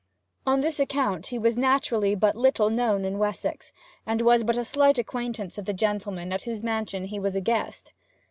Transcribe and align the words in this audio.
On 0.47 0.61
this 0.61 0.79
account 0.79 1.27
he 1.27 1.37
was 1.37 1.55
naturally 1.55 2.15
but 2.15 2.35
little 2.35 2.71
known 2.71 3.05
in 3.05 3.19
Wessex, 3.19 3.71
and 4.03 4.19
was 4.23 4.43
but 4.43 4.57
a 4.57 4.65
slight 4.65 4.97
acquaintance 4.97 5.59
of 5.59 5.65
the 5.65 5.73
gentleman 5.75 6.33
at 6.33 6.41
whose 6.41 6.63
mansion 6.63 7.03
he 7.03 7.19
was 7.19 7.35
a 7.35 7.39
guest. 7.41 7.93